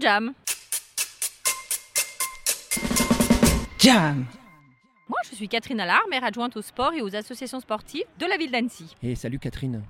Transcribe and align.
Jam. 0.00 0.32
Jam 3.78 4.26
Moi, 5.08 5.18
je 5.28 5.34
suis 5.34 5.48
Catherine 5.48 5.80
Allard, 5.80 6.06
maire 6.08 6.24
adjointe 6.24 6.56
au 6.56 6.62
sport 6.62 6.92
et 6.92 7.02
aux 7.02 7.16
associations 7.16 7.58
sportives 7.60 8.04
de 8.18 8.26
la 8.26 8.36
ville 8.36 8.50
d'Annecy. 8.50 8.94
Et 9.02 9.14
salut 9.14 9.38
Catherine. 9.38 9.82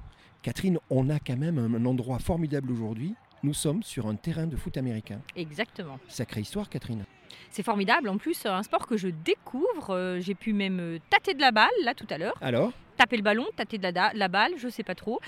Catherine, 0.42 0.78
on 0.88 1.10
a 1.10 1.18
quand 1.18 1.36
même 1.36 1.58
un 1.58 1.84
endroit 1.84 2.18
formidable 2.18 2.72
aujourd'hui. 2.72 3.14
Nous 3.42 3.54
sommes 3.54 3.82
sur 3.82 4.06
un 4.06 4.14
terrain 4.14 4.46
de 4.46 4.56
foot 4.56 4.76
américain. 4.76 5.20
Exactement. 5.36 5.98
Sacrée 6.08 6.40
histoire, 6.40 6.68
Catherine. 6.68 7.04
C'est 7.50 7.62
formidable. 7.62 8.08
En 8.08 8.16
plus, 8.18 8.46
un 8.46 8.62
sport 8.62 8.86
que 8.86 8.96
je 8.96 9.08
découvre. 9.08 9.90
Euh, 9.90 10.20
J'ai 10.20 10.34
pu 10.34 10.52
même 10.52 10.78
euh, 10.80 10.98
tâter 11.10 11.34
de 11.34 11.40
la 11.40 11.50
balle, 11.50 11.68
là, 11.84 11.94
tout 11.94 12.06
à 12.10 12.18
l'heure. 12.18 12.36
Alors 12.40 12.72
Taper 12.96 13.16
le 13.16 13.22
ballon, 13.22 13.46
tâter 13.54 13.78
de 13.78 13.84
la, 13.94 14.10
la 14.12 14.26
balle, 14.28 14.54
je 14.56 14.68
sais 14.68 14.82
pas 14.82 14.96
trop. 14.96 15.20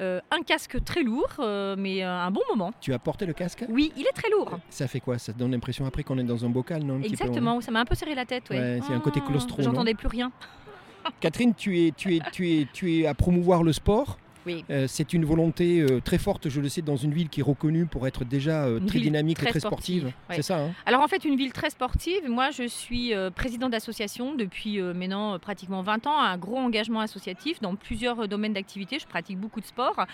Euh, 0.00 0.20
un 0.30 0.40
casque 0.42 0.82
très 0.84 1.02
lourd, 1.02 1.28
euh, 1.38 1.76
mais 1.78 2.02
un 2.02 2.30
bon 2.30 2.40
moment. 2.48 2.72
Tu 2.80 2.94
as 2.94 2.98
porté 2.98 3.26
le 3.26 3.34
casque? 3.34 3.62
Oui, 3.68 3.92
il 3.94 4.06
est 4.06 4.12
très 4.14 4.30
lourd. 4.30 4.58
Ça 4.70 4.88
fait 4.88 5.00
quoi? 5.00 5.18
Ça 5.18 5.34
te 5.34 5.38
donne 5.38 5.50
l'impression 5.52 5.84
après 5.84 6.02
qu'on 6.02 6.16
est 6.16 6.24
dans 6.24 6.46
un 6.46 6.48
bocal, 6.48 6.82
non? 6.82 6.98
Exactement, 7.02 7.60
ça 7.60 7.70
m'a 7.72 7.80
un 7.80 7.84
peu 7.84 7.94
serré 7.94 8.14
la 8.14 8.24
tête. 8.24 8.48
Ouais, 8.48 8.58
Ouais, 8.58 8.80
c'est 8.86 8.94
un 8.94 9.00
côté 9.00 9.20
Ah, 9.22 9.28
claustro, 9.28 9.60
J'entendais 9.60 9.92
plus 9.92 10.08
rien. 10.08 10.32
Catherine, 11.20 11.54
tu 11.54 11.78
es, 11.86 11.92
tu, 11.92 12.16
es, 12.16 12.20
tu, 12.32 12.48
es, 12.50 12.66
tu 12.72 13.00
es 13.00 13.06
à 13.06 13.12
promouvoir 13.14 13.62
le 13.62 13.74
sport? 13.74 14.18
Oui. 14.50 14.64
Euh, 14.70 14.86
c'est 14.88 15.12
une 15.12 15.24
volonté 15.24 15.80
euh, 15.80 16.00
très 16.00 16.18
forte, 16.18 16.48
je 16.48 16.60
le 16.60 16.68
sais, 16.68 16.82
dans 16.82 16.96
une 16.96 17.12
ville 17.12 17.28
qui 17.28 17.40
est 17.40 17.44
reconnue 17.44 17.86
pour 17.86 18.06
être 18.06 18.24
déjà 18.24 18.64
euh, 18.64 18.80
très 18.80 18.98
dynamique 18.98 19.42
et 19.42 19.46
très 19.46 19.60
sportive, 19.60 20.02
sportive. 20.02 20.14
ouais. 20.28 20.36
C'est 20.36 20.42
ça, 20.42 20.58
hein 20.58 20.70
Alors 20.86 21.02
en 21.02 21.08
fait, 21.08 21.24
une 21.24 21.36
ville 21.36 21.52
très 21.52 21.70
sportive. 21.70 22.28
Moi, 22.28 22.50
je 22.50 22.66
suis 22.66 23.12
président 23.34 23.68
d'association 23.68 24.34
depuis 24.34 24.80
maintenant 24.80 25.38
pratiquement 25.38 25.82
20 25.82 26.06
ans, 26.06 26.18
un 26.18 26.36
gros 26.36 26.58
engagement 26.58 27.00
associatif 27.00 27.60
dans 27.60 27.74
plusieurs 27.74 28.28
domaines 28.28 28.52
d'activité. 28.52 28.98
Je 28.98 29.06
pratique 29.06 29.38
beaucoup 29.38 29.60
de 29.60 29.66
sport. 29.66 30.06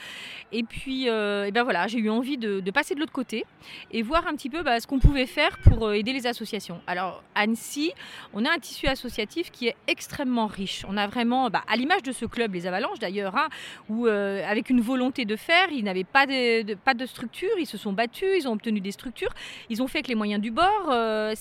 Et 0.53 0.63
puis, 0.63 1.07
et 1.07 1.51
ben 1.53 1.63
voilà, 1.63 1.87
j'ai 1.87 1.99
eu 1.99 2.11
envie 2.11 2.39
de, 2.39 2.61
de 2.61 2.71
passer 2.71 2.95
de 2.95 3.01
l'autre 3.01 3.13
côté 3.13 3.45
et 3.91 4.03
voir 4.03 4.27
un 4.27 4.35
petit 4.35 4.51
peu 4.51 4.63
bah, 4.63 4.81
ce 4.81 4.87
qu'on 4.87 4.99
pouvait 4.99 5.27
faire 5.27 5.59
pour 5.59 5.93
aider 5.93 6.13
les 6.13 6.27
associations. 6.27 6.81
Alors 6.87 7.23
Annecy, 7.35 7.93
on 8.35 8.45
a 8.45 8.51
un 8.51 8.59
tissu 8.59 8.87
associatif 8.87 9.51
qui 9.51 9.69
est 9.69 9.77
extrêmement 9.87 10.47
riche. 10.47 10.85
On 10.89 10.97
a 10.97 11.07
vraiment, 11.07 11.51
bah, 11.51 11.63
à 11.69 11.77
l'image 11.77 12.03
de 12.03 12.13
ce 12.13 12.27
club, 12.27 12.55
les 12.55 12.67
Avalanches 12.67 12.99
d'ailleurs, 12.99 13.37
hein, 13.37 13.49
où 13.89 14.07
euh, 14.27 14.47
avec 14.51 14.71
une 14.71 14.81
volonté 14.81 15.25
de 15.25 15.37
faire, 15.37 15.69
ils 15.71 15.85
n'avaient 15.85 16.05
pas 16.05 16.27
de, 16.27 16.63
de- 16.63 16.75
pas 16.75 16.95
de 16.95 17.07
structure, 17.07 17.51
ils 17.59 17.67
se 17.67 17.79
sont 17.79 17.93
battus, 17.93 18.29
ils 18.39 18.49
ont 18.49 18.53
obtenu 18.53 18.81
des 18.81 18.93
structures, 18.93 19.33
ils 19.71 19.83
ont 19.83 19.87
fait 19.87 19.99
avec 19.99 20.09
les 20.09 20.15
moyens 20.15 20.43
du 20.43 20.51
bord. 20.51 20.89
euh, 20.91 21.35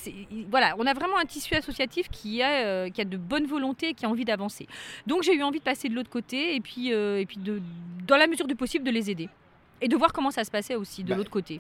voilà, 0.49 0.75
on 0.77 0.85
a 0.85 0.93
vraiment 0.93 1.17
un 1.17 1.25
tissu 1.25 1.55
associatif 1.55 2.09
qui 2.09 2.41
a, 2.41 2.65
euh, 2.65 2.89
qui 2.89 3.01
a 3.01 3.05
de 3.05 3.17
bonne 3.17 3.45
volonté 3.45 3.89
et 3.89 3.93
qui 3.93 4.05
a 4.05 4.09
envie 4.09 4.25
d'avancer. 4.25 4.67
Donc 5.07 5.23
j'ai 5.23 5.33
eu 5.35 5.43
envie 5.43 5.59
de 5.59 5.63
passer 5.63 5.89
de 5.89 5.95
l'autre 5.95 6.09
côté 6.09 6.55
et 6.55 6.61
puis, 6.61 6.89
et 6.89 7.25
puis 7.27 7.37
de, 7.37 7.61
dans 8.07 8.17
la 8.17 8.27
mesure 8.27 8.47
du 8.47 8.55
possible 8.55 8.85
de 8.85 8.91
les 8.91 9.09
aider. 9.11 9.29
Et 9.81 9.89
de 9.89 9.95
voir 9.97 10.13
comment 10.13 10.31
ça 10.31 10.45
se 10.45 10.49
passait 10.51 10.75
aussi 10.75 11.03
de 11.03 11.09
Bah, 11.09 11.15
l'autre 11.17 11.29
côté. 11.29 11.59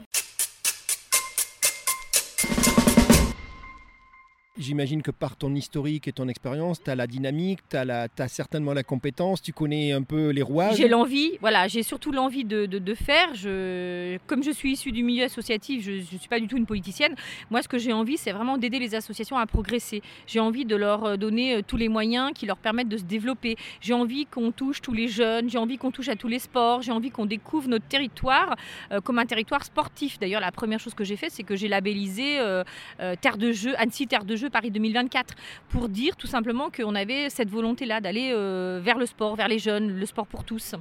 J'imagine 4.57 5.01
que 5.01 5.11
par 5.11 5.35
ton 5.35 5.53
historique 5.53 6.07
et 6.07 6.13
ton 6.13 6.29
expérience, 6.29 6.81
tu 6.81 6.89
as 6.89 6.95
la 6.95 7.07
dynamique, 7.07 7.59
tu 7.69 7.75
as, 7.75 8.07
certainement 8.29 8.73
la 8.73 8.83
compétence, 8.83 9.41
tu 9.41 9.51
connais 9.51 9.91
un 9.91 10.01
peu 10.01 10.29
les 10.29 10.41
rouages. 10.41 10.77
J'ai 10.77 10.87
l'envie, 10.87 11.37
voilà, 11.41 11.67
j'ai 11.67 11.83
surtout 11.83 12.13
l'envie 12.13 12.45
de, 12.45 12.65
de- 12.65 12.95
faire. 12.95 13.35
Je, 13.35 14.17
comme 14.27 14.43
je 14.43 14.51
suis 14.51 14.71
issue 14.71 14.93
du 14.93 15.03
milieu 15.03 15.25
associatif, 15.25 15.83
je 15.83 15.91
ne 15.91 16.19
suis 16.19 16.29
pas 16.29 16.39
du 16.39 16.47
tout 16.47 16.55
une 16.55 16.65
politicienne. 16.65 17.15
Moi, 17.51 17.61
ce 17.61 17.67
que 17.67 17.77
j'ai 17.77 17.91
envie, 17.91 18.15
c'est 18.15 18.31
vraiment 18.31 18.57
d'aider 18.57 18.79
les 18.79 18.95
associations 18.95 19.37
à 19.37 19.45
progresser. 19.45 20.01
J'ai 20.25 20.39
envie 20.39 20.63
de 20.63 20.77
leur 20.77 21.03
euh, 21.03 21.17
donner 21.17 21.55
euh, 21.55 21.61
tous 21.61 21.75
les 21.75 21.89
moyens 21.89 22.31
qui 22.33 22.45
leur 22.45 22.55
permettent 22.55 22.87
de 22.87 22.95
se 22.95 23.03
développer. 23.03 23.57
J'ai 23.81 23.93
envie 23.93 24.25
qu'on 24.25 24.53
touche 24.53 24.81
tous 24.81 24.93
les 24.93 25.09
jeunes, 25.09 25.49
j'ai 25.49 25.57
envie 25.57 25.77
qu'on 25.77 25.91
touche 25.91 26.07
à 26.07 26.15
tous 26.15 26.29
les 26.29 26.39
sports, 26.39 26.81
j'ai 26.81 26.93
envie 26.93 27.11
qu'on 27.11 27.25
découvre 27.25 27.67
notre 27.67 27.85
territoire 27.87 28.55
euh, 28.93 29.01
comme 29.01 29.19
un 29.19 29.25
territoire 29.25 29.65
sportif. 29.65 30.17
D'ailleurs, 30.17 30.39
la 30.39 30.53
première 30.53 30.79
chose 30.79 30.93
que 30.93 31.03
j'ai 31.03 31.17
fait, 31.17 31.29
c'est 31.29 31.43
que 31.43 31.57
j'ai 31.57 31.67
labellisé 31.67 32.37
Terre 33.19 33.37
de 33.37 33.51
jeu, 33.51 33.73
Annecy 33.77 34.07
Terre 34.07 34.23
de 34.23 34.37
jeu 34.37 34.44
Paris 34.49 34.71
2024, 34.71 35.35
pour 35.69 35.89
dire 35.89 36.15
tout 36.15 36.27
simplement 36.27 36.69
qu'on 36.69 36.95
avait 36.95 37.29
cette 37.29 37.49
volonté-là 37.49 38.01
d'aller 38.01 38.31
euh, 38.33 38.79
vers 38.83 38.97
le 38.97 39.05
sport, 39.05 39.35
vers 39.35 39.47
les 39.47 39.59
jeunes, 39.59 39.97
le 39.99 40.05
sport 40.05 40.27
pour 40.27 40.43
tous. 40.43 40.75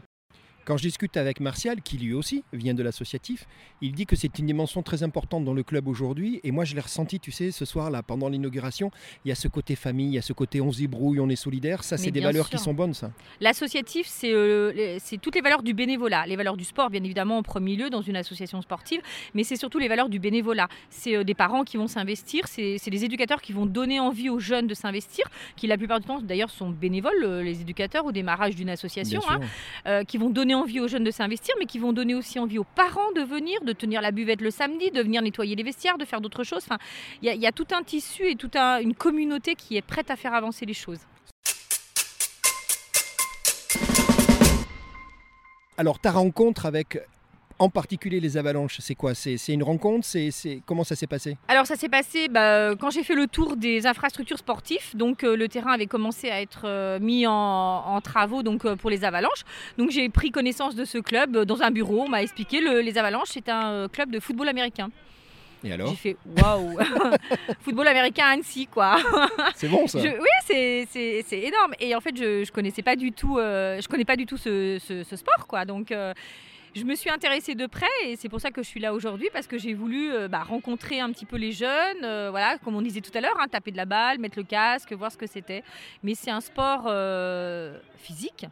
Quand 0.65 0.77
je 0.77 0.83
discute 0.83 1.17
avec 1.17 1.41
Martial, 1.41 1.83
qui 1.83 1.99
lui 1.99 2.15
aussi 2.15 2.43
vient 2.53 2.75
de 2.75 2.83
l'associatif, 2.83 3.47
il 3.83 3.93
dit 3.93 4.07
que 4.07 4.17
c'est 4.17 4.39
une 4.39 4.47
dimension 4.47 4.83
très 4.83 5.03
importante 5.03 5.45
dans 5.45 5.53
le 5.55 5.63
club 5.63 5.89
aujourd'hui. 5.89 6.41
Et 6.43 6.51
moi, 6.53 6.65
je 6.65 6.75
l'ai 6.75 6.81
ressenti, 6.81 7.21
tu 7.21 7.31
sais, 7.33 7.51
ce 7.51 7.65
soir-là, 7.65 8.03
pendant 8.03 8.29
l'inauguration. 8.29 8.91
Il 9.25 9.29
y 9.29 9.33
a 9.33 9.35
ce 9.35 9.49
côté 9.49 9.77
famille, 9.77 10.07
il 10.09 10.15
y 10.15 10.19
a 10.19 10.23
ce 10.23 10.33
côté 10.33 10.61
on 10.61 10.73
se 10.73 10.79
débrouille, 10.79 11.21
on 11.21 11.29
est 11.29 11.37
solidaire. 11.37 11.85
Ça, 11.85 11.97
c'est 11.99 12.11
des 12.11 12.21
valeurs 12.21 12.47
sûr. 12.47 12.59
qui 12.59 12.65
sont 12.65 12.73
bonnes, 12.75 12.95
ça. 12.95 13.11
L'associatif, 13.41 14.07
c'est 14.07 14.33
euh, 14.33 14.73
les- 14.73 14.99
c'est 15.01 15.19
toutes 15.19 15.35
les 15.35 15.43
valeurs 15.43 15.63
du 15.63 15.75
bénévolat. 15.75 16.27
Les 16.27 16.37
valeurs 16.37 16.57
du 16.57 16.65
sport, 16.65 16.89
bien 16.91 17.03
évidemment, 17.05 17.39
en 17.39 17.43
premier 17.43 17.77
lieu, 17.77 17.91
dans 17.91 18.01
une 18.03 18.17
association 18.17 18.63
sportive, 18.63 19.01
mais 19.35 19.45
c'est 19.45 19.57
surtout 19.57 19.79
les 19.79 19.89
valeurs 19.89 20.09
du 20.09 20.19
bénévolat. 20.19 20.69
C'est 20.89 21.17
euh, 21.17 21.25
des 21.25 21.35
parents 21.35 21.65
qui 21.65 21.77
vont 21.77 21.89
s'investir, 21.89 22.47
c'est 22.47 22.79
des 22.91 23.05
éducateurs 23.05 23.43
qui 23.43 23.53
vont 23.53 23.67
donner 23.67 24.01
envie 24.01 24.31
aux 24.31 24.39
jeunes 24.39 24.67
de 24.67 24.75
s'investir, 24.75 25.27
qui 25.57 25.67
la 25.67 25.77
plupart 25.77 26.01
du 26.01 26.07
temps, 26.07 26.21
d'ailleurs, 26.23 26.51
sont 26.51 26.71
bénévoles, 26.71 27.13
euh, 27.25 27.43
les 27.43 27.61
éducateurs, 27.61 28.07
au 28.07 28.13
démarrage 28.13 28.55
d'une 28.57 28.71
association, 28.71 29.21
hein, 29.29 29.41
euh, 29.87 30.05
qui 30.05 30.17
vont 30.17 30.31
donner 30.31 30.54
envie 30.55 30.81
aux 30.81 30.89
jeunes 30.89 31.05
de 31.05 31.11
s'investir, 31.11 31.55
mais 31.59 31.67
qui 31.67 31.79
vont 31.79 31.93
donner 31.93 32.15
aussi 32.15 32.39
envie 32.39 32.59
aux 32.59 32.65
parents 32.65 33.13
de 33.13 33.23
venir, 33.23 33.61
de 33.63 33.73
tenir 33.73 34.01
la 34.01 34.11
buvette 34.11 34.41
le 34.41 34.51
samedi, 34.51 34.91
de 34.91 35.03
venir 35.03 35.23
nettoyer 35.23 35.55
les 35.57 35.63
vestiaires, 35.63 35.99
de 35.99 36.05
faire 36.05 36.21
d'autres 36.21 36.45
choses. 36.45 36.63
Enfin, 36.65 36.79
il 37.23 37.35
y, 37.35 37.47
a- 37.47 37.53
tout 37.53 37.67
un 37.73 37.83
tissu 37.83 38.29
et 38.29 38.37
toute 38.37 38.57
une 38.57 38.95
communauté 38.95 39.55
qui 39.55 39.77
est 39.77 39.83
prête 39.83 40.11
à 40.11 40.17
faire 40.17 40.35
avancer 40.35 40.67
les 40.67 40.75
choses. 40.75 40.99
Alors, 45.77 45.99
ta 45.99 46.13
rencontre 46.13 46.67
avec, 46.67 46.99
en 47.59 47.69
particulier 47.69 48.19
les 48.21 48.37
avalanches, 48.37 48.79
c'est 48.81 48.95
quoi? 48.95 49.15
C'est 49.15 49.37
une 49.49 49.63
rencontre? 49.63 50.05
C'est 50.07 50.31
Comment 50.67 50.85
ça 50.85 50.97
s'est 50.97 51.07
passé? 51.07 51.37
Alors 51.49 51.67
ça 51.67 51.77
s'est 51.77 51.89
passé 51.89 52.29
bah, 52.29 52.75
quand 52.77 52.91
j'ai 52.91 53.03
fait 53.05 53.15
le 53.15 53.27
tour 53.27 53.57
des 53.57 53.87
infrastructures 53.87 54.39
sportives. 54.39 54.95
Donc 54.97 55.23
euh, 55.25 55.37
le 55.37 55.49
terrain 55.49 55.73
avait 55.73 55.87
commencé 55.87 56.31
à 56.31 56.41
être 56.41 56.63
euh, 56.65 56.99
mis 57.01 57.27
en, 57.27 57.33
en 57.33 58.01
travaux 58.01 58.43
donc, 58.43 58.65
euh, 58.65 58.77
pour 58.77 58.91
les 58.91 59.05
avalanches. 59.05 59.45
Donc 59.79 59.91
j'ai 59.91 60.09
pris 60.09 60.31
connaissance 60.31 60.75
de 60.75 60.85
ce 60.85 60.99
club 60.99 61.37
euh, 61.37 61.45
dans 61.45 61.63
un 61.63 61.71
bureau. 61.71 62.03
On 62.03 62.09
m'a 62.09 62.23
expliqué 62.23 62.61
le- 62.61 62.81
les 62.81 62.99
avalanches 62.99 63.29
c'est 63.33 63.49
un 63.49 63.71
euh, 63.71 63.89
club 63.89 64.11
de 64.11 64.19
football 64.21 64.49
américain. 64.49 64.91
Et 65.63 65.73
alors? 65.73 65.89
J'ai 65.91 65.97
fait 65.97 66.17
waouh 66.43 66.77
Football 67.61 67.89
américain 67.89 68.25
à 68.27 68.31
Annecy 68.33 68.67
quoi. 68.67 68.97
C'est 69.55 69.69
bon, 69.69 69.87
ça 69.87 69.99
Je- 69.99 70.09
oui, 70.09 70.29
c'est- 71.27 71.39
énorme. 71.39 71.73
Et 71.81 71.95
en 71.95 72.01
fait, 72.01 72.15
je, 72.17 72.45
je 72.45 72.53
connaissais 72.53 72.83
pas 72.83 72.97
du 72.97 73.13
tout, 73.13 73.39
euh, 73.39 73.81
je 73.81 73.89
connais 73.89 74.05
pas 74.05 74.17
du 74.17 74.27
tout 74.27 74.37
ce, 74.37 74.79
ce- 74.87 75.03
ce 75.05 75.17
sport, 75.17 75.47
quoi. 75.47 75.65
Donc, 75.65 75.91
euh, 75.91 76.13
je 76.75 76.85
me 76.85 76.95
suis 76.95 77.11
intéressée 77.11 77.55
de 77.55 77.67
près, 77.67 77.87
et 78.05 78.17
c'est 78.17 78.29
pour 78.29 78.41
ça 78.41 78.51
que 78.51 78.63
je 78.63 78.69
suis 78.69 78.81
là 78.81 78.95
aujourd'hui, 78.95 79.29
parce 79.33 79.47
que 79.47 79.59
j'ai 79.59 79.75
voulu 79.75 80.13
euh, 80.13 80.29
bah, 80.29 80.43
rencontrer 80.43 81.01
un 81.01 81.11
petit 81.13 81.25
peu 81.25 81.37
les 81.37 81.53
jeunes, 81.53 82.05
euh, 82.05 82.31
voilà, 82.31 82.59
comme 82.59 82.75
on 82.75 82.83
disait 82.83 83.01
tout 83.01 83.17
à 83.17 83.21
l'heure, 83.21 83.37
hein, 83.41 83.47
taper 83.49 83.71
de 83.71 83.77
la 83.77 83.85
balle, 83.85 84.19
mettre 84.19 84.39
le 84.39 84.45
casque, 84.45 84.93
voir 84.93 85.13
ce 85.13 85.17
que 85.17 85.27
c'était. 85.27 85.63
Mais 86.03 86.15
c'est 86.15 86.31
un 86.31 86.41
sport 86.41 86.85
euh, 86.87 87.79
physique. 87.97 88.47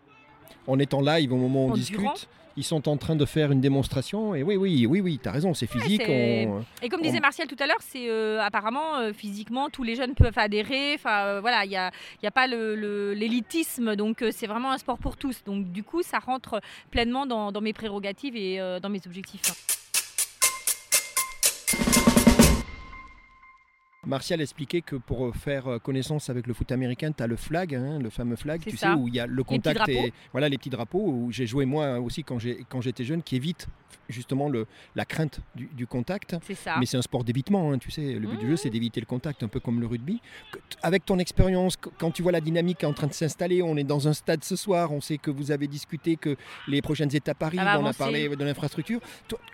On 0.66 0.78
est 0.78 0.94
en 0.94 1.00
live 1.00 1.32
au 1.32 1.36
moment 1.36 1.66
où 1.66 1.70
on 1.70 1.74
discute. 1.74 2.28
Ils 2.56 2.64
sont 2.64 2.88
en 2.88 2.96
train 2.96 3.16
de 3.16 3.24
faire 3.24 3.50
une 3.52 3.60
démonstration. 3.60 4.34
Et 4.34 4.42
oui, 4.42 4.56
oui, 4.56 4.86
oui, 4.86 5.00
oui, 5.00 5.18
tu 5.22 5.28
as 5.28 5.32
raison, 5.32 5.54
c'est 5.54 5.66
physique. 5.66 6.02
on- 6.06 6.62
Et 6.82 6.88
comme 6.88 7.00
On- 7.00 7.02
disait 7.02 7.20
Martial 7.20 7.48
tout 7.48 7.56
à 7.58 7.66
l'heure, 7.66 7.80
c'est 7.80 8.08
euh, 8.10 8.40
apparemment 8.42 8.96
euh, 8.98 9.12
physiquement 9.12 9.70
tous 9.70 9.82
les 9.82 9.96
jeunes 9.96 10.14
peuvent 10.14 10.36
adhérer. 10.38 10.94
Enfin 10.94 11.24
euh, 11.26 11.40
voilà, 11.40 11.64
il 11.64 11.68
n'y 11.70 11.76
a, 11.76 11.90
y 12.22 12.26
a 12.26 12.30
pas 12.30 12.46
le- 12.46 12.74
le- 12.76 13.14
l'élitisme, 13.14 13.96
donc 13.96 14.24
c'est 14.32 14.46
vraiment 14.46 14.70
un 14.72 14.78
sport 14.78 14.98
pour 14.98 15.16
tous. 15.16 15.42
Donc 15.44 15.72
du 15.72 15.82
coup, 15.82 16.02
ça 16.02 16.18
rentre 16.18 16.60
pleinement 16.90 17.26
dans, 17.26 17.52
dans 17.52 17.60
mes 17.60 17.72
prérogatives 17.72 18.36
et 18.36 18.58
dans 18.82 18.88
mes 18.90 19.00
objectifs. 19.06 19.42
Martial 24.06 24.40
expliquait 24.40 24.80
que 24.80 24.96
pour 24.96 25.26
euh, 25.26 25.32
faire 25.32 25.68
euh, 25.68 25.78
connaissance 25.78 26.28
avec 26.28 26.48
le 26.48 26.54
foot 26.54 26.72
américain, 26.72 27.12
tu 27.12 27.22
as 27.22 27.28
le 27.28 27.36
flag, 27.36 27.74
hein, 27.76 28.00
le 28.00 28.10
fameux 28.10 28.34
flag, 28.34 28.60
tu 28.60 28.76
ça. 28.76 28.94
sais, 28.94 28.98
où 28.98 29.06
il 29.06 29.14
y 29.14 29.20
a 29.20 29.26
le 29.26 29.44
contact 29.44 29.88
et 29.88 30.12
voilà 30.32 30.48
les 30.48 30.58
petits 30.58 30.70
drapeaux, 30.70 31.06
où 31.06 31.30
j'ai 31.30 31.46
joué 31.46 31.66
moi 31.66 32.00
aussi 32.00 32.24
quand 32.24 32.38
j'étais 32.38 33.04
jeune, 33.04 33.22
qui 33.22 33.36
évite 33.36 33.68
justement 34.08 34.48
le, 34.48 34.66
la 34.97 35.04
crainte 35.04 35.41
du, 35.54 35.66
du 35.72 35.86
contact. 35.86 36.36
C'est 36.47 36.54
ça. 36.54 36.76
Mais 36.78 36.86
c'est 36.86 36.97
un 36.97 37.03
sport 37.03 37.25
d'évitement, 37.25 37.72
hein, 37.72 37.78
tu 37.78 37.90
sais. 37.90 38.14
Le 38.14 38.26
but 38.28 38.38
du 38.38 38.46
jeu, 38.46 38.52
Mhm. 38.52 38.56
c'est 38.56 38.70
d'éviter 38.70 39.00
le 39.00 39.06
contact, 39.06 39.43
un 39.43 39.49
peu 39.49 39.61
comme 39.61 39.81
le 39.81 39.87
rugby. 39.87 40.20
Avec 40.82 41.05
ton 41.05 41.19
expérience, 41.19 41.76
qu- 41.76 41.88
quand 41.99 42.11
tu 42.11 42.22
vois 42.22 42.32
la 42.32 42.40
dynamique 42.40 42.78
qui 42.78 42.84
est 42.84 42.88
en 42.88 42.93
train 42.93 43.06
de 43.06 43.12
s'installer, 43.12 43.62
on 43.62 43.76
est 43.76 43.84
dans 43.84 44.08
un 44.08 44.12
stade 44.12 44.43
ce 44.44 44.56
soir, 44.56 44.93
on 44.93 45.00
sait 45.00 45.19
que 45.19 45.31
vous 45.31 45.50
avez 45.50 45.66
discuté 45.69 46.16
que 46.16 46.37
les 46.69 46.82
prochaines 46.82 47.14
étapes 47.14 47.43
arrivent, 47.43 47.61
on 47.61 47.87
a 47.87 47.93
parlé 47.93 48.28
de 48.28 48.44
l'infrastructure. 48.44 49.00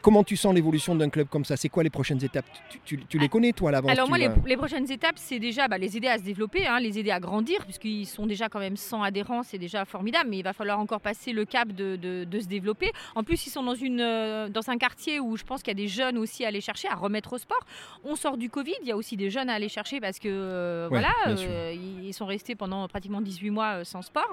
Comment 0.02 0.24
tu 0.24 0.36
sens 0.36 0.54
l'évolution 0.54 0.94
d'un 0.94 1.08
club 1.10 1.28
comme 1.28 1.44
ça? 1.44 1.56
C'est 1.56 1.68
quoi 1.68 1.82
les 1.82 1.90
prochaines 1.90 2.22
étapes? 2.24 2.46
Tu, 2.70 2.78
tu- 2.84 3.04
tu 3.06 3.18
les 3.18 3.26
Ah, 3.26 3.28
connais, 3.28 3.52
toi, 3.52 3.68
à 3.68 3.72
l'avance 3.72 3.90
Alors 3.90 4.08
moi, 4.08 4.18
les, 4.18 4.56
prochaines 4.56 4.90
étapes, 4.90 5.16
c'est 5.16 5.38
déjà 5.38 5.68
bah, 5.68 5.78
les 5.78 5.96
aider 5.96 6.08
à 6.08 6.18
se 6.18 6.22
développer, 6.22 6.66
hein, 6.66 6.80
les 6.80 6.98
aider 6.98 7.10
à 7.10 7.20
grandir, 7.20 7.64
puisqu'ils 7.64 8.06
sont 8.06 8.26
déjà 8.26 8.48
quand 8.48 8.58
même 8.58 8.76
100 8.76 9.02
adhérents, 9.02 9.42
c'est 9.42 9.58
déjà 9.58 9.84
formidable, 9.84 10.30
mais 10.30 10.38
il 10.38 10.42
va 10.42 10.52
falloir 10.52 10.78
encore 10.80 11.00
passer 11.00 11.32
le 11.32 11.44
cap 11.44 11.68
de, 11.68 11.96
de- 11.96 12.24
de 12.24 12.40
se 12.40 12.46
développer. 12.46 12.90
En 13.14 13.22
plus, 13.24 13.46
ils 13.46 13.50
sont 13.50 13.62
dans 13.62 13.74
une, 13.74 14.00
euh, 14.28 14.48
dans 14.48 14.70
un 14.70 14.78
quartier 14.78 15.20
où 15.20 15.36
je 15.36 15.44
pense 15.44 15.62
qu'il 15.62 15.70
y 15.70 15.76
a 15.78 15.82
des 15.82 15.88
jeunes 15.88 16.18
aussi 16.18 16.44
à 16.44 16.48
aller 16.48 16.60
chercher, 16.60 16.88
à 16.88 16.94
remettre 16.94 17.32
au 17.32 17.38
sport. 17.38 17.60
On 18.04 18.16
sort 18.16 18.36
du 18.36 18.50
Covid, 18.50 18.74
il 18.82 18.88
y 18.88 18.92
a 18.92 18.96
aussi 18.96 19.16
des 19.16 19.30
jeunes 19.30 19.50
à 19.50 19.54
aller 19.54 19.68
chercher 19.68 20.00
parce 20.00 20.18
que 20.18 20.28
euh, 20.28 20.88
Ouais, 20.88 21.00
voilà, 21.00 21.12
euh, 21.26 21.74
ils 22.02 22.12
sont 22.12 22.26
restés 22.26 22.54
pendant 22.54 22.86
pratiquement 22.88 23.20
18 23.20 23.50
mois 23.50 23.84
sans 23.84 24.02
sport. 24.02 24.32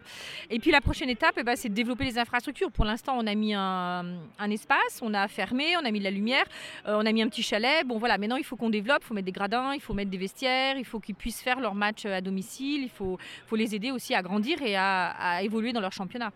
Et 0.50 0.59
puis 0.59 0.71
la 0.71 0.81
prochaine 0.81 1.09
étape, 1.09 1.36
eh 1.38 1.44
ben, 1.44 1.56
c'est 1.56 1.69
de 1.69 1.74
développer 1.74 2.03
les 2.06 2.18
infrastructures. 2.18 2.71
Pour 2.71 2.86
l'instant, 2.86 3.15
on 3.18 3.25
a 3.27 3.36
mis 3.36 3.53
un, 3.53 4.06
un 4.39 4.51
espace, 4.51 5.00
on 5.01 5.13
a 5.13 5.27
fermé, 5.27 5.75
on 5.81 5.86
a 5.86 5.92
mis 5.92 6.00
de 6.00 6.03
la 6.03 6.12
lumière, 6.12 6.45
on 6.86 7.06
a 7.06 7.12
mis 7.12 7.21
un 7.21 7.30
petit 7.30 7.44
chalet. 7.44 7.86
Bon 7.86 7.98
voilà, 7.98 8.18
maintenant 8.18 8.38
il 8.38 8.44
faut 8.44 8.56
qu'on 8.56 8.69
développe, 8.69 9.00
il 9.01 9.07
faut 9.07 9.13
mettre 9.13 9.25
des 9.25 9.31
gradins, 9.31 9.74
il 9.74 9.81
faut 9.81 9.94
mettre 9.94 10.12
des 10.12 10.18
vestiaires, 10.18 10.77
il 10.77 10.86
faut 10.86 11.00
qu'ils 11.00 11.15
puissent 11.15 11.41
faire 11.41 11.59
leur 11.59 11.75
match 11.75 12.06
à 12.06 12.21
domicile, 12.21 12.83
il 12.83 12.89
faut, 12.89 13.18
faut 13.48 13.56
les 13.56 13.75
aider 13.75 13.91
aussi 13.91 14.13
à 14.13 14.21
grandir 14.21 14.62
et 14.62 14.75
à, 14.75 15.12
à 15.18 15.41
évoluer 15.41 15.74
dans 15.74 15.81
leur 15.81 15.91
championnat. 15.91 16.31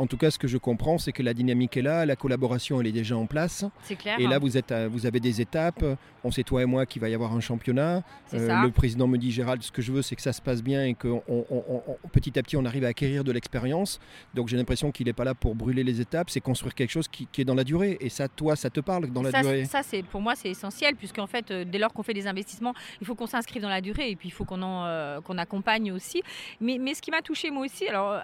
En 0.00 0.06
tout 0.06 0.16
cas, 0.16 0.30
ce 0.30 0.38
que 0.38 0.48
je 0.48 0.56
comprends, 0.58 0.98
c'est 0.98 1.12
que 1.12 1.22
la 1.22 1.34
dynamique 1.34 1.76
est 1.76 1.82
là, 1.82 2.06
la 2.06 2.16
collaboration 2.16 2.80
elle 2.80 2.86
est 2.86 2.92
déjà 2.92 3.16
en 3.16 3.26
place. 3.26 3.64
C'est 3.82 3.96
clair. 3.96 4.18
Et 4.18 4.26
là, 4.26 4.38
vous, 4.38 4.56
êtes 4.56 4.72
à- 4.72 4.88
vous 4.88 5.06
avez 5.06 5.20
des 5.20 5.40
étapes. 5.40 5.84
On 6.24 6.30
sait, 6.30 6.42
toi 6.42 6.62
et 6.62 6.66
moi, 6.66 6.86
qu'il 6.86 7.00
va 7.00 7.08
y 7.08 7.14
avoir 7.14 7.32
un 7.34 7.40
championnat. 7.40 8.02
Euh, 8.34 8.46
ça. 8.46 8.62
le 8.62 8.70
président 8.70 9.06
me 9.06 9.16
dit, 9.18 9.30
Gérald, 9.30 9.62
ce 9.62 9.70
que 9.72 9.82
je 9.82 9.92
veux, 9.92 10.02
c'est 10.02 10.16
que 10.16 10.22
ça 10.22 10.32
se 10.32 10.40
passe 10.42 10.62
bien 10.62 10.84
et 10.84 10.94
que 10.94 11.08
on- 11.08 11.22
on- 11.28 11.44
on- 11.50 11.82
on- 11.86 12.08
petit 12.08 12.38
à 12.38 12.42
petit, 12.42 12.56
on 12.56 12.64
arrive 12.64 12.84
à 12.84 12.88
acquérir 12.88 13.24
de 13.24 13.32
l'expérience. 13.32 14.00
Donc, 14.34 14.48
j'ai 14.48 14.56
l'impression 14.56 14.90
qu'il 14.90 15.06
n'est 15.06 15.12
pas 15.12 15.24
là 15.24 15.34
pour 15.34 15.54
brûler 15.54 15.84
les 15.84 16.00
étapes, 16.00 16.30
c'est 16.30 16.40
construire 16.40 16.74
quelque 16.74 16.90
chose 16.90 17.08
qui, 17.08 17.26
qui 17.30 17.40
est 17.42 17.44
dans 17.44 17.54
la 17.54 17.64
durée. 17.64 17.96
Et 18.00 18.08
ça, 18.08 18.28
toi, 18.28 18.56
ça 18.56 18.70
te 18.70 18.80
parle 18.80 19.10
dans 19.10 19.22
la 19.22 19.30
ça, 19.30 19.42
durée 19.42 19.64
ça, 19.66 19.82
c'est 19.82 20.02
pour 20.02 20.20
moi 20.20 20.34
c'est 20.34 20.48
essentiel 20.50 20.96
puisqu'en 20.96 21.26
fait 21.26 21.50
euh, 21.50 21.64
dès 21.64 21.78
lors 21.78 21.92
qu'on 21.92 22.02
fait 22.02 22.14
des 22.14 22.26
investissements 22.26 22.74
il 23.00 23.06
faut 23.06 23.14
qu'on 23.14 23.26
s'inscrive 23.26 23.60
dans 23.62 23.68
la 23.68 23.80
durée 23.80 24.10
et 24.10 24.16
puis 24.16 24.28
il 24.28 24.32
faut 24.32 24.44
qu'on 24.44 24.60
euh, 24.62 25.20
qu'on 25.20 25.38
accompagne 25.38 25.92
aussi 25.92 26.22
mais, 26.60 26.78
mais 26.80 26.94
ce 26.94 27.02
qui 27.02 27.10
m'a 27.10 27.22
touché 27.22 27.50
moi 27.50 27.64
aussi 27.66 27.86
alors 27.88 28.20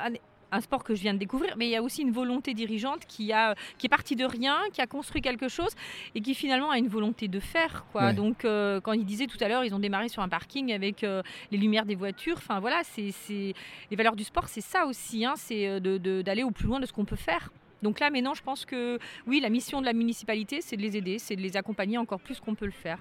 un, 0.52 0.60
sport 0.60 0.84
que 0.84 0.94
je 0.94 1.02
viens 1.02 1.14
de 1.14 1.18
découvrir 1.18 1.54
mais 1.56 1.66
il 1.66 1.70
y 1.70 1.76
a 1.76 1.82
aussi 1.82 2.02
une 2.02 2.12
volonté 2.12 2.54
dirigeante 2.54 3.06
qui 3.06 3.32
a 3.32 3.54
qui 3.78 3.86
est 3.86 3.88
partie 3.88 4.16
de 4.16 4.24
rien 4.24 4.56
qui 4.72 4.80
a 4.80 4.86
construit 4.86 5.20
quelque 5.22 5.48
chose 5.48 5.70
et 6.14 6.20
qui 6.20 6.34
finalement 6.34 6.70
a 6.70 6.78
une 6.78 6.88
volonté 6.88 7.28
de 7.28 7.40
faire 7.40 7.84
quoi 7.92 8.06
Ouais. 8.06 8.14
donc 8.14 8.44
euh, 8.44 8.80
quand 8.80 8.92
il 8.92 9.04
disait 9.04 9.26
tout 9.26 9.38
à 9.40 9.48
l'heure 9.48 9.64
ils 9.64 9.74
ont 9.74 9.78
démarré 9.78 10.08
sur 10.08 10.22
un 10.22 10.28
parking 10.28 10.72
avec 10.72 11.02
euh, 11.04 11.22
les 11.50 11.58
lumières 11.58 11.86
des 11.86 11.94
voitures 11.94 12.36
enfin 12.38 12.60
voilà 12.60 12.82
c'est 12.84 13.10
c'est- 13.10 13.54
les 13.90 13.96
valeurs 13.96 14.16
du 14.16 14.24
sport 14.24 14.48
c'est 14.48 14.60
ça 14.60 14.86
aussi 14.86 15.24
hein, 15.24 15.34
c'est 15.36 15.66
euh, 15.68 15.80
de- 15.80 15.98
de- 15.98 16.22
d'aller 16.22 16.42
au 16.42 16.50
plus 16.50 16.66
loin 16.66 16.80
de 16.80 16.86
ce 16.86 16.92
qu'on 16.92 17.04
peut 17.04 17.16
faire 17.16 17.50
donc 17.82 18.00
là, 18.00 18.08
maintenant, 18.08 18.32
je 18.32 18.42
pense 18.42 18.64
que 18.64 18.98
oui, 19.26 19.38
la 19.38 19.50
mission 19.50 19.80
de 19.82 19.86
la 19.86 19.92
municipalité, 19.92 20.62
c'est 20.62 20.78
de 20.78 20.82
les 20.82 20.96
aider, 20.96 21.18
c'est 21.18 21.36
de 21.36 21.42
les 21.42 21.58
accompagner 21.58 21.98
encore 21.98 22.18
plus 22.20 22.40
qu'on 22.40 22.54
peut 22.54 22.64
le 22.64 22.70
faire. 22.72 22.98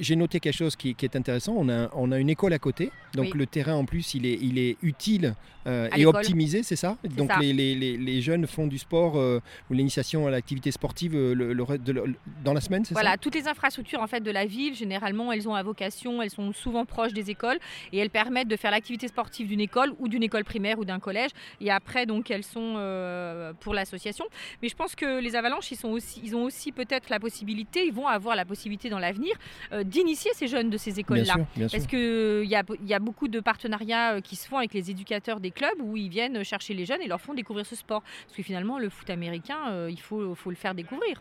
J'ai 0.00 0.16
noté 0.16 0.40
quelque 0.40 0.56
chose 0.56 0.76
qui, 0.76 0.94
qui 0.94 1.04
est 1.04 1.16
intéressant. 1.16 1.54
On 1.56 1.68
a, 1.68 1.90
on 1.94 2.10
a 2.12 2.18
une 2.18 2.30
école 2.30 2.52
à 2.52 2.58
côté. 2.58 2.90
Donc, 3.14 3.26
Oui. 3.26 3.32
le 3.34 3.46
terrain, 3.46 3.74
en 3.74 3.84
plus, 3.84 4.14
il 4.14 4.26
est, 4.26 4.38
il 4.40 4.58
est 4.58 4.76
utile 4.82 5.34
euh, 5.66 5.88
et 5.96 6.04
optimisé, 6.04 6.62
c'est 6.62 6.76
ça? 6.76 6.98
Donc, 7.16 7.30
ça. 7.30 7.38
Les, 7.40 7.52
les- 7.52 7.74
les- 7.74 7.96
les 7.96 8.20
jeunes 8.20 8.46
font 8.46 8.66
du 8.66 8.76
sport 8.78 9.16
euh, 9.16 9.40
ou 9.70 9.74
l'initiation 9.74 10.26
à 10.26 10.30
l'activité 10.30 10.70
sportive 10.70 11.14
euh, 11.14 11.34
le- 11.34 11.52
le 11.52 11.62
re- 11.62 11.78
de 11.82 11.92
le- 11.92 12.14
dans 12.44 12.52
la 12.52 12.60
semaine, 12.60 12.84
c'est 12.84 12.92
Voilà, 12.94 13.16
toutes 13.16 13.34
les 13.34 13.46
infrastructures 13.48 14.00
en 14.02 14.06
fait 14.06 14.20
de 14.20 14.30
la 14.30 14.44
ville, 14.46 14.74
généralement, 14.74 15.32
elles 15.32 15.48
ont 15.48 15.54
à 15.54 15.62
vocation, 15.62 16.20
elles 16.22 16.30
sont 16.30 16.52
souvent 16.52 16.84
proches 16.84 17.12
des 17.12 17.30
écoles 17.30 17.58
et 17.92 17.98
elles 17.98 18.10
permettent 18.10 18.48
de 18.48 18.56
faire 18.56 18.70
l'activité 18.72 19.08
sportive 19.08 19.46
d'une 19.48 19.60
école 19.60 19.92
ou 19.98 20.08
d'une 20.08 20.22
école 20.22 20.44
primaire 20.44 20.78
ou 20.78 20.84
d'un 20.84 20.98
collège. 21.00 21.30
Et 21.60 21.70
après, 21.70 22.04
donc, 22.04 22.30
elles 22.30 22.44
sont 22.44 22.74
euh, 22.76 23.52
pour 23.60 23.74
l'association. 23.74 24.24
Mais 24.62 24.68
je 24.68 24.74
pense 24.74 24.94
que 24.94 25.20
les 25.20 25.34
avalanches, 25.36 25.70
ils, 25.70 25.76
sont 25.76 25.88
aussi, 25.90 26.20
ils 26.24 26.34
ont 26.36 26.42
aussi 26.44 26.72
peut-être 26.72 27.08
la 27.10 27.20
possibilité, 27.20 27.86
ils 27.86 27.92
vont 27.94 28.06
avoir 28.08 28.36
la 28.36 28.44
possibilité 28.44 28.90
dans 28.90 28.98
l'avenir 28.98 29.34
d'initier 29.82 30.30
ces 30.34 30.46
jeunes 30.46 30.70
de 30.70 30.76
ces 30.76 31.00
écoles-là. 31.00 31.36
Parce 31.70 31.86
qu'il 31.86 32.44
y 32.44 32.54
a, 32.54 32.62
il 32.80 32.88
y 32.88 32.94
a 32.94 32.98
beaucoup 32.98 33.28
de 33.28 33.40
partenariats 33.40 34.14
euh, 34.14 34.20
qui 34.20 34.36
se 34.36 34.46
font 34.46 34.58
avec 34.58 34.74
les 34.74 34.90
éducateurs 34.90 35.40
des 35.40 35.50
clubs 35.50 35.80
où 35.80 35.96
ils 35.96 36.08
viennent 36.08 36.44
chercher 36.44 36.74
les 36.74 36.84
jeunes 36.84 37.02
et 37.02 37.08
leur 37.08 37.20
font 37.20 37.34
découvrir 37.34 37.66
ce 37.66 37.76
sport. 37.76 38.02
Parce 38.26 38.36
que 38.36 38.42
finalement, 38.42 38.78
le 38.78 38.88
foot 38.88 39.10
américain, 39.10 39.58
euh, 39.70 39.88
il 39.90 40.00
faut, 40.00 40.34
faut 40.34 40.50
le 40.50 40.56
faire 40.56 40.74
découvrir. 40.74 41.20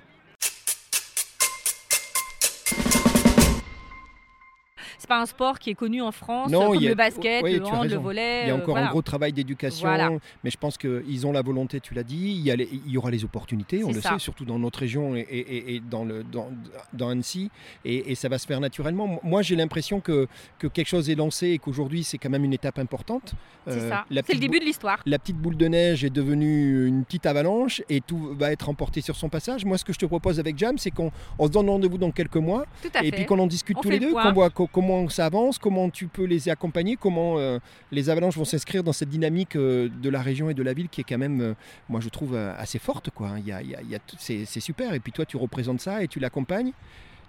C'est 5.04 5.10
pas 5.10 5.20
un 5.22 5.26
sport 5.26 5.60
qui 5.60 5.70
est 5.70 5.74
connu 5.76 6.02
en 6.02 6.14
France, 6.14 6.50
Non, 6.50 6.68
comme 6.68 6.76
il 6.76 6.84
y 6.84 6.86
a- 6.86 6.92
le 6.92 6.96
basket, 6.96 7.44
oui, 7.44 7.58
le 7.60 7.66
hand, 7.66 7.90
le 7.90 7.98
volet. 7.98 8.44
Il 8.44 8.48
y 8.48 8.52
a 8.52 8.54
euh, 8.54 8.58
encore 8.58 8.76
voilà. 8.76 8.88
un 8.88 8.92
gros 8.92 9.02
travail 9.02 9.34
d'éducation, 9.34 9.86
Voilà. 9.86 10.12
mais 10.46 10.50
je 10.50 10.56
pense 10.58 10.78
qu'ils 10.78 11.28
ont 11.28 11.34
la 11.34 11.42
volonté, 11.42 11.82
tu 11.82 11.94
l'as 11.94 12.04
dit, 12.04 12.16
il 12.38 12.40
y, 12.40 12.52
a 12.52 12.56
les- 12.56 12.70
il 12.86 12.90
y 12.90 12.98
aura 12.98 13.12
les 13.12 13.26
opportunités, 13.26 13.84
on 13.84 13.90
le 13.92 14.00
ça. 14.00 14.14
sait, 14.14 14.20
surtout 14.20 14.46
dans 14.46 14.58
notre 14.58 14.80
région 14.80 15.14
et, 15.18 15.20
et- 15.30 15.40
et- 15.58 15.76
et 15.76 15.80
dans, 15.82 16.06
le, 16.06 16.24
dans, 16.24 16.48
dans 16.94 17.10
Annecy, 17.10 17.52
et, 17.84 18.12
et 18.14 18.16
ça 18.16 18.30
va 18.30 18.38
se 18.38 18.48
faire 18.48 18.62
naturellement. 18.62 19.20
Moi, 19.24 19.42
j'ai 19.42 19.58
l'impression 19.58 20.00
que, 20.00 20.26
que 20.58 20.68
quelque 20.68 20.88
chose 20.88 21.10
est 21.10 21.16
lancé 21.16 21.50
et 21.50 21.58
qu'aujourd'hui, 21.58 22.06
c'est 22.06 22.18
quand 22.18 22.30
même 22.30 22.46
une 22.46 22.54
étape 22.54 22.80
importante. 22.80 23.34
C'est 23.68 23.74
Euh, 23.74 23.90
ça. 23.90 24.06
C'est 24.10 24.34
le 24.36 24.40
début 24.40 24.60
de 24.62 24.66
l'histoire. 24.66 25.00
la 25.06 25.20
petite 25.20 25.38
boule 25.38 25.58
de 25.58 25.68
neige 25.68 26.06
est 26.06 26.10
devenue 26.10 26.88
une 26.88 27.04
petite 27.04 27.26
avalanche 27.26 27.82
et 27.90 28.00
tout 28.00 28.34
va 28.40 28.54
être 28.54 28.70
emporté 28.70 29.02
sur 29.02 29.18
son 29.18 29.28
passage. 29.28 29.66
Moi, 29.66 29.78
ce 29.78 29.84
que 29.84 29.92
je 29.92 30.00
te 30.00 30.06
propose 30.06 30.40
avec 30.40 30.58
Jam, 30.58 30.78
c'est 30.78 30.92
qu'on 30.92 31.12
on 31.40 31.48
se 31.48 31.52
donne 31.52 31.70
rendez-vous 31.70 31.98
dans 31.98 32.12
quelques 32.12 32.38
mois 32.38 32.66
et 33.04 33.12
puis 33.12 33.26
qu'on 33.26 33.40
en 33.40 33.48
discute 33.48 33.76
On 33.78 33.82
tous 33.82 33.90
les 33.90 34.00
le 34.00 34.08
deux, 34.08 34.14
qu'on 34.14 34.32
voit 34.32 34.50
co- 34.50 34.68
comment 34.98 35.10
ça 35.10 35.26
avance, 35.26 35.58
comment 35.58 35.90
tu 35.90 36.08
peux 36.08 36.26
les 36.26 36.50
accompagner, 36.50 36.96
comment 36.96 37.38
euh, 37.38 37.60
les 37.92 38.10
avalanches 38.10 38.38
vont 38.38 38.46
s'inscrire 38.46 38.84
dans 38.84 38.94
cette 38.94 39.10
dynamique 39.10 39.56
euh, 39.56 39.90
de 40.02 40.10
la 40.10 40.22
région 40.22 40.50
et 40.50 40.54
de 40.54 40.64
la 40.64 40.74
ville 40.74 40.90
qui 40.90 41.02
est 41.02 41.04
quand 41.04 41.18
même, 41.18 41.42
euh, 41.42 41.54
moi, 41.90 42.00
je 42.00 42.10
trouve 42.10 42.36
assez 42.36 42.80
forte. 42.80 43.10
Quoi. 43.10 43.32
Il 43.40 43.48
y 43.48 43.52
a- 43.52 43.62
y 43.62 43.76
a- 43.76 43.82
y 43.82 43.96
a 43.96 44.00
c'est 44.18 44.46
super. 44.60 44.94
Et 44.94 45.00
puis 45.00 45.12
toi, 45.12 45.26
tu 45.26 45.38
représentes 45.38 45.82
ça 45.82 46.04
et 46.04 46.08
tu 46.08 46.20
l'accompagnes. 46.20 46.72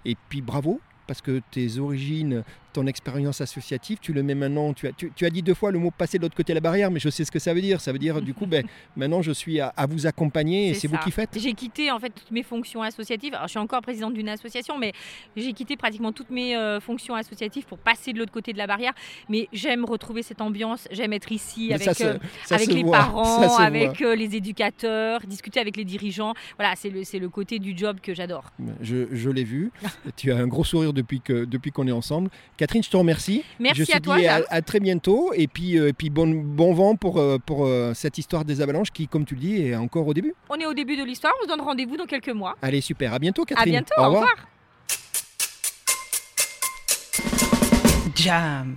Et 0.05 0.15
puis 0.29 0.41
bravo. 0.41 0.79
Parce 1.07 1.21
que 1.21 1.39
tes 1.51 1.77
origines, 1.77 2.43
ton 2.75 2.87
expérience 2.87 3.39
associative, 3.39 3.99
tu 4.01 4.11
le 4.11 4.21
mets 4.21 4.35
maintenant. 4.35 4.73
Tu 4.73 4.87
as, 4.87 4.91
tu, 4.91 5.11
tu 5.15 5.25
as 5.25 5.29
dit 5.29 5.41
deux 5.41 5.53
fois 5.53 5.71
le 5.71 5.79
mot 5.79 5.91
passer 5.91 6.17
de 6.17 6.23
l'autre 6.23 6.35
côté 6.35 6.51
de 6.51 6.55
la 6.55 6.61
barrière, 6.61 6.91
mais 6.91 6.99
je 6.99 7.09
sais 7.09 7.23
ce 7.23 7.31
que 7.31 7.39
ça 7.39 7.53
veut 7.53 7.61
dire. 7.61 7.79
Ça 7.79 7.93
veut 7.93 7.99
dire, 7.99 8.21
du 8.21 8.33
coup, 8.33 8.45
ben, 8.45 8.65
maintenant 8.97 9.21
je 9.21 9.31
suis 9.31 9.61
à, 9.61 9.69
à 9.77 9.85
vous 9.85 10.07
accompagner 10.07 10.69
et 10.69 10.73
c'est 10.73 10.87
vous 10.87 10.97
qui 10.97 11.11
faites. 11.11 11.29
J'ai 11.39 11.53
quitté 11.53 11.89
en 11.89 11.99
fait 11.99 12.09
toutes 12.09 12.31
mes 12.31 12.43
fonctions 12.43 12.81
associatives. 12.81 13.33
Alors, 13.33 13.47
je 13.47 13.51
suis 13.51 13.59
encore 13.59 13.81
présidente 13.81 14.13
d'une 14.13 14.27
association, 14.27 14.77
mais 14.77 14.91
j'ai 15.37 15.53
quitté 15.53 15.77
pratiquement 15.77 16.11
toutes 16.11 16.29
mes 16.29 16.55
euh, 16.55 16.81
fonctions 16.81 17.15
associatives 17.15 17.65
pour 17.65 17.77
passer 17.77 18.11
de 18.11 18.19
l'autre 18.19 18.33
côté 18.33 18.51
de 18.51 18.57
la 18.57 18.67
barrière. 18.67 18.93
Mais 19.29 19.47
j'aime 19.53 19.85
retrouver 19.85 20.21
cette 20.21 20.41
ambiance, 20.41 20.87
j'aime 20.91 21.13
être 21.13 21.31
ici 21.31 21.67
Mais 21.69 21.75
avec, 21.75 21.95
se- 21.95 22.03
euh, 22.03 22.17
les 22.67 22.83
voit, 22.83 22.97
parents, 22.97 23.57
avec 23.57 24.01
euh, 24.01 24.15
les 24.15 24.35
éducateurs, 24.35 25.21
discuter 25.25 25.61
avec 25.61 25.77
les 25.77 25.85
dirigeants. 25.85 26.33
Voilà, 26.59 26.73
c'est 26.75 26.89
le, 26.89 27.29
côté 27.29 27.59
du 27.59 27.75
job 27.77 27.99
que 28.01 28.13
j'adore. 28.13 28.51
Je, 28.81 29.07
je 29.11 29.29
l'ai 29.29 29.43
vu. 29.45 29.71
tu 30.17 30.31
as 30.31 30.37
un 30.37 30.47
gros 30.47 30.63
sourire 30.65 30.91
depuis 30.91 31.21
que 31.21 31.45
depuis 31.45 31.71
qu'on 31.71 31.87
est 31.87 31.91
ensemble. 31.91 32.29
Catherine, 32.65 32.81
je 32.83 32.89
te 32.89 32.97
remercie. 32.97 33.43
Merci 33.59 33.81
je 33.81 33.91
te 33.91 33.95
à 33.95 33.99
toi, 33.99 34.17
dis 34.17 34.25
à, 34.25 34.41
à 34.49 34.61
très 34.63 34.79
bientôt. 34.79 35.31
Et 35.35 35.45
puis, 35.45 35.77
euh, 35.77 35.89
et 35.89 35.93
puis 35.93 36.09
bon, 36.09 36.27
bon 36.27 36.73
vent 36.73 36.95
pour, 36.95 37.19
euh, 37.19 37.37
pour 37.37 37.67
euh, 37.67 37.93
cette 37.93 38.17
histoire 38.17 38.43
des 38.43 38.59
avalanches 38.59 38.89
qui, 38.89 39.07
comme 39.07 39.23
tu 39.23 39.35
le 39.35 39.39
dis, 39.41 39.61
est 39.67 39.75
encore 39.75 40.07
au 40.07 40.15
début. 40.15 40.33
On 40.49 40.55
est 40.55 40.65
au 40.65 40.73
début 40.73 40.97
de 40.97 41.03
l'histoire, 41.03 41.31
on 41.39 41.43
se 41.43 41.47
donne 41.47 41.61
rendez-vous 41.61 41.95
dans 41.95 42.07
quelques 42.07 42.29
mois. 42.29 42.55
Allez, 42.63 42.81
super. 42.81 43.13
À 43.13 43.19
bientôt, 43.19 43.43
À 43.43 43.45
Catherine. 43.45 43.71
bientôt, 43.73 43.93
au 43.99 44.05
revoir. 44.05 44.33
Jam. 48.15 48.75